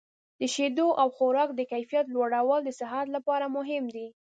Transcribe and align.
د 0.39 0.41
شیدو 0.53 0.87
او 1.01 1.07
خوراک 1.15 1.49
د 1.55 1.61
کیفیت 1.71 2.05
لوړول 2.15 2.59
د 2.65 2.69
صحت 2.79 3.07
لپاره 3.15 3.45
مهم 3.57 3.83
دي. 3.95 4.07